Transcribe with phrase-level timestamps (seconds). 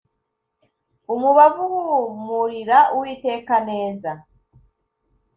[1.13, 1.63] umubavu
[1.99, 4.11] uhumurira Uwiteka neza